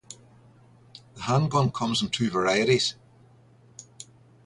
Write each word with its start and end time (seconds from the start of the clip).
The 1.13 1.21
handgun 1.21 1.69
comes 1.69 2.01
in 2.01 2.09
two 2.09 2.31
varieties. 2.31 2.95